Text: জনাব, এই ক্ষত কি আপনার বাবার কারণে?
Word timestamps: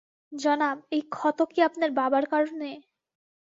জনাব, 0.31 0.77
এই 0.91 1.03
ক্ষত 1.11 1.39
কি 1.51 1.59
আপনার 1.63 1.89
বাবার 1.99 2.25
কারণে? 2.33 2.69